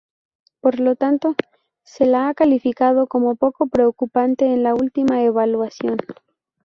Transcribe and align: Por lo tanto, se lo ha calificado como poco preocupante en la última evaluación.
Por 0.61 0.79
lo 0.79 0.95
tanto, 0.95 1.35
se 1.83 2.07
lo 2.07 2.17
ha 2.17 2.33
calificado 2.33 3.05
como 3.05 3.35
poco 3.35 3.67
preocupante 3.67 4.45
en 4.51 4.63
la 4.63 4.73
última 4.73 5.21
evaluación. 5.21 5.99